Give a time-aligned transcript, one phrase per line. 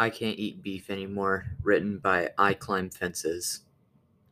[0.00, 3.60] I Can't Eat Beef Anymore, written by I Climb Fences.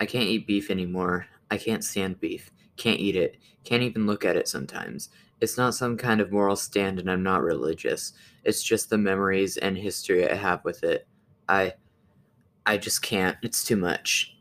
[0.00, 1.26] I can't eat beef anymore.
[1.50, 2.50] I can't stand beef.
[2.78, 3.36] Can't eat it.
[3.62, 5.10] Can't even look at it sometimes.
[5.42, 8.14] It's not some kind of moral stand, and I'm not religious.
[8.42, 11.06] It's just the memories and history I have with it.
[11.46, 11.74] I.
[12.64, 13.36] I just can't.
[13.42, 14.38] It's too much.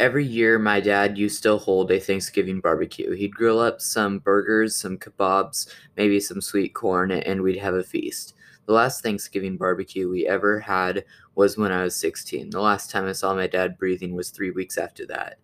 [0.00, 3.10] Every year, my dad used to hold a Thanksgiving barbecue.
[3.10, 5.68] He'd grill up some burgers, some kebabs,
[5.98, 8.34] maybe some sweet corn, and we'd have a feast.
[8.66, 11.04] The last Thanksgiving barbecue we ever had
[11.34, 12.50] was when I was 16.
[12.50, 15.38] The last time I saw my dad breathing was three weeks after that.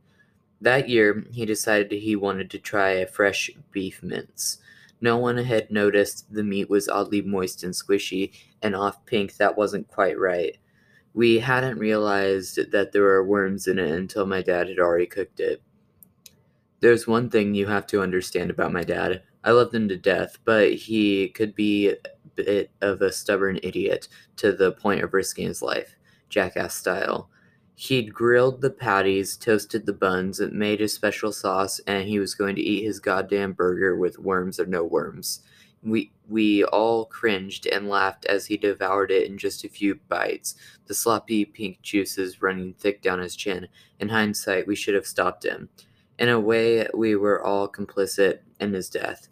[0.61, 4.59] That year, he decided he wanted to try a fresh beef mince.
[5.01, 9.37] No one had noticed the meat was oddly moist and squishy and off pink.
[9.37, 10.57] That wasn't quite right.
[11.15, 15.41] We hadn't realized that there were worms in it until my dad had already cooked
[15.41, 15.63] it.
[16.81, 19.23] There's one thing you have to understand about my dad.
[19.45, 21.95] I loved him to death, but he could be
[22.45, 25.97] bit of a stubborn idiot to the point of risking his life,
[26.29, 27.29] jackass style.
[27.75, 32.57] He'd grilled the patties, toasted the buns, made a special sauce, and he was going
[32.57, 35.41] to eat his goddamn burger with worms or no worms.
[35.83, 40.57] We we all cringed and laughed as he devoured it in just a few bites,
[40.87, 43.69] the sloppy pink juices running thick down his chin.
[44.01, 45.69] In hindsight, we should have stopped him.
[46.19, 49.29] In a way, we were all complicit in his death.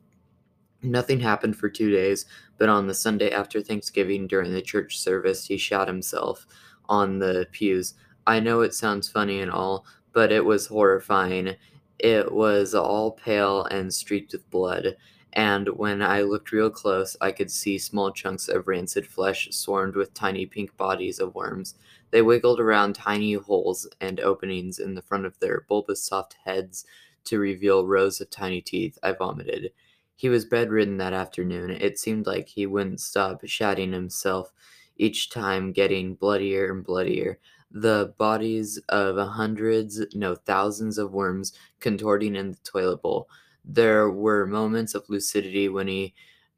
[0.82, 2.26] Nothing happened for two days,
[2.58, 6.46] but on the Sunday after Thanksgiving during the church service, he shot himself
[6.88, 7.94] on the pews.
[8.26, 11.56] I know it sounds funny and all, but it was horrifying.
[11.98, 14.96] It was all pale and streaked with blood,
[15.32, 19.96] and when I looked real close, I could see small chunks of rancid flesh swarmed
[19.96, 21.74] with tiny pink bodies of worms.
[22.10, 26.84] They wiggled around tiny holes and openings in the front of their bulbous soft heads
[27.24, 28.98] to reveal rows of tiny teeth.
[29.02, 29.72] I vomited.
[30.16, 31.70] He was bedridden that afternoon.
[31.70, 34.52] It seemed like he wouldn't stop shouting himself,
[34.96, 37.38] each time getting bloodier and bloodier.
[37.70, 43.28] The bodies of hundreds, no, thousands of worms contorting in the toilet bowl.
[43.64, 46.14] There were moments of lucidity when he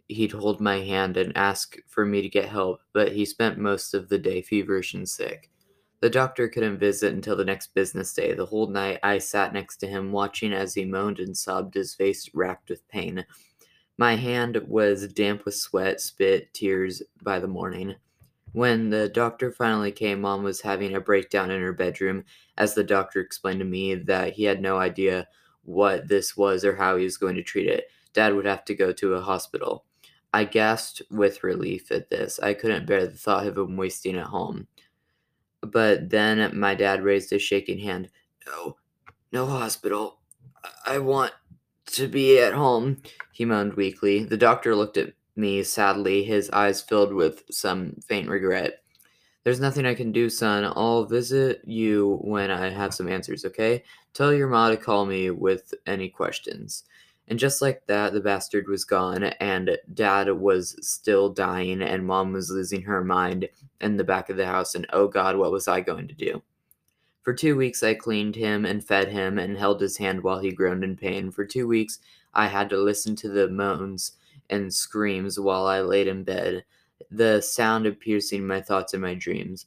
[0.07, 3.93] he'd hold my hand and ask for me to get help, but he spent most
[3.93, 5.51] of the day feverish and sick.
[6.01, 8.33] The doctor couldn't visit until the next business day.
[8.33, 11.95] The whole night I sat next to him, watching as he moaned and sobbed, his
[11.95, 13.27] face racked with pain.
[13.99, 17.97] My hand was damp with sweat, spit, tears by the morning.
[18.53, 22.25] When the doctor finally came, Mom was having a breakdown in her bedroom,
[22.57, 25.27] as the doctor explained to me that he had no idea
[25.65, 27.91] what this was or how he was going to treat it.
[28.13, 29.85] Dad would have to go to a hospital.
[30.33, 32.39] I gasped with relief at this.
[32.39, 34.69] I couldn't bear the thought of him wasting at home.
[35.61, 38.11] But then my dad raised a shaking hand.
[38.47, 38.77] No,
[39.33, 40.21] no hospital.
[40.87, 41.33] I want
[41.93, 44.25] to be at home, he moaned weakly.
[44.25, 48.83] The doctor looked at me sadly, his eyes filled with some faint regret.
[49.45, 50.65] There's nothing I can do, son.
[50.65, 53.85] I'll visit you when I have some answers, okay?
[54.13, 56.85] Tell your ma to call me with any questions.
[57.29, 62.33] And just like that, the bastard was gone, and dad was still dying, and mom
[62.33, 63.49] was losing her mind
[63.81, 66.43] in the back of the house, and oh god, what was I going to do?
[67.29, 70.51] For two weeks, I cleaned him and fed him and held his hand while he
[70.51, 71.31] groaned in pain.
[71.31, 71.99] For two weeks,
[72.33, 74.13] I had to listen to the moans
[74.49, 76.65] and screams while I laid in bed,
[77.11, 79.67] the sound of piercing my thoughts and my dreams.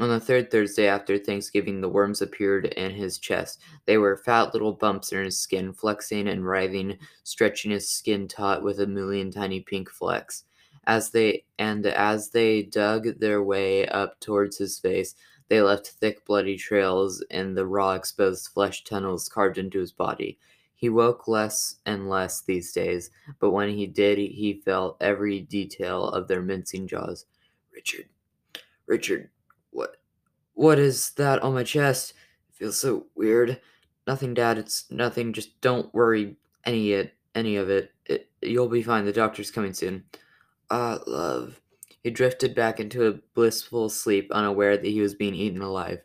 [0.00, 3.62] On the third Thursday after Thanksgiving, the worms appeared in his chest.
[3.86, 8.62] They were fat little bumps in his skin, flexing and writhing, stretching his skin taut
[8.62, 10.44] with a million tiny pink flecks.
[10.86, 15.14] As they and as they dug their way up towards his face,
[15.48, 20.38] they left thick, bloody trails in the raw, exposed flesh tunnels carved into his body.
[20.74, 23.10] He woke less and less these days,
[23.40, 27.26] but when he did, he felt every detail of their mincing jaws.
[27.72, 28.06] Richard,
[28.86, 29.30] Richard,
[29.70, 29.96] what,
[30.54, 32.12] what is that on my chest?
[32.50, 33.60] It feels so weird.
[34.06, 34.56] Nothing, Dad.
[34.58, 35.32] It's nothing.
[35.32, 37.92] Just don't worry any it, any of it.
[38.06, 38.30] it.
[38.40, 39.04] You'll be fine.
[39.04, 40.04] The doctor's coming soon.
[40.70, 41.60] Ah, love.
[42.02, 46.00] He drifted back into a blissful sleep, unaware that he was being eaten alive.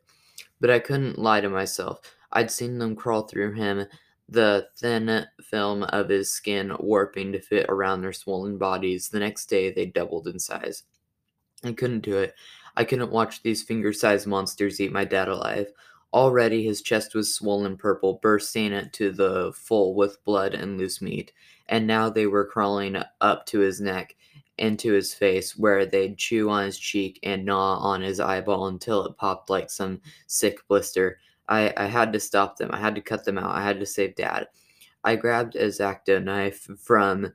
[0.59, 1.99] But I couldn't lie to myself.
[2.31, 3.85] I'd seen them crawl through him,
[4.27, 9.09] the thin film of his skin warping to fit around their swollen bodies.
[9.09, 10.83] The next day, they doubled in size.
[11.63, 12.33] I couldn't do it.
[12.75, 15.71] I couldn't watch these finger sized monsters eat my dad alive.
[16.11, 21.33] Already his chest was swollen purple, bursting to the full with blood and loose meat,
[21.67, 24.15] and now they were crawling up to his neck
[24.63, 29.05] into his face where they'd chew on his cheek and gnaw on his eyeball until
[29.05, 31.19] it popped like some sick blister.
[31.49, 32.69] I, I had to stop them.
[32.71, 33.53] I had to cut them out.
[33.53, 34.47] I had to save dad.
[35.03, 37.33] I grabbed a X-Acto knife from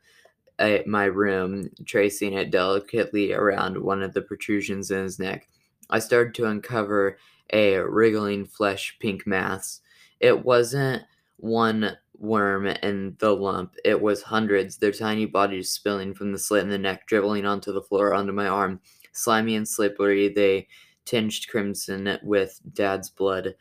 [0.59, 5.51] uh, my room, tracing it delicately around one of the protrusions in his neck.
[5.91, 7.19] I started to uncover
[7.53, 9.83] a wriggling flesh pink mass.
[10.19, 11.03] It wasn't
[11.37, 16.63] one worm and the lump, it was hundreds, their tiny bodies spilling from the slit
[16.63, 18.81] in the neck, dribbling onto the floor under my arm.
[19.13, 20.69] Slimy and slippery, they
[21.05, 23.55] tinged crimson with Dad's blood.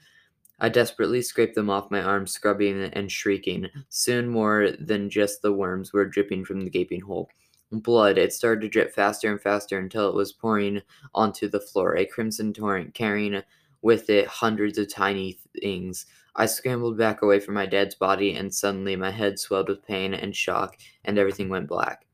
[0.60, 3.68] I desperately scraped them off my arm, scrubbing and shrieking.
[3.90, 7.30] Soon more than just the worms were dripping from the gaping hole.
[7.72, 10.82] Blood, it started to drip faster and faster until it was pouring
[11.14, 13.42] onto the floor, a crimson torrent carrying
[13.82, 16.06] with it hundreds of tiny things.
[16.38, 20.14] I scrambled back away from my dad's body, and suddenly my head swelled with pain
[20.14, 22.06] and shock, and everything went black.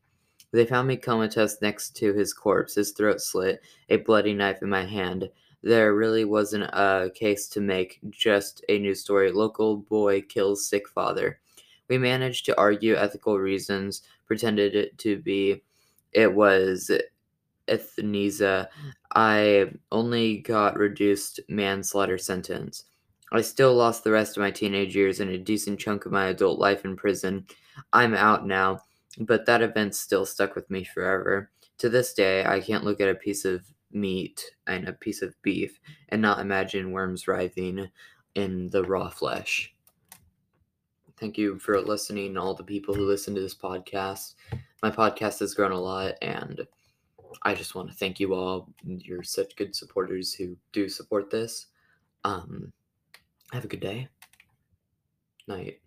[0.52, 4.70] They found me comatose next to his corpse, his throat slit, a bloody knife in
[4.70, 5.30] my hand.
[5.62, 9.32] There really wasn't a case to make, just a news story.
[9.32, 11.40] Local boy kills sick father.
[11.90, 15.64] We managed to argue ethical reasons, pretended it to be
[16.14, 16.92] it was
[17.68, 18.70] euthanasia.
[19.16, 22.86] I only got reduced manslaughter sentence.
[23.34, 26.28] I still lost the rest of my teenage years and a decent chunk of my
[26.28, 27.48] adult life in prison.
[27.92, 28.82] I'm out now,
[29.18, 31.50] but that event still stuck with me forever.
[31.80, 35.34] To this day, I can't look at a piece of meat and a piece of
[35.42, 37.90] beef and not imagine worms writhing
[38.36, 39.74] in the raw flesh.
[41.20, 44.36] Thank you for listening, all the people who listen to this podcast.
[44.84, 46.62] My podcast has grown a lot, and
[47.42, 48.70] I just want to thank you all.
[48.84, 51.68] You're such good supporters who do support this.
[52.26, 52.72] Um,
[53.54, 54.08] have a good day.
[55.48, 55.83] Night.